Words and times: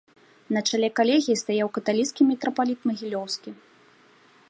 На 0.55 0.61
чале 0.71 0.89
калегіі 0.99 1.35
стаяў 1.43 1.69
каталіцкі 1.77 2.21
мітрапаліт 2.31 2.79
магілёўскі. 2.93 3.49